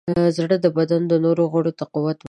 [0.37, 2.19] زړه د بدن نورو غړو ته قوت ورکوي.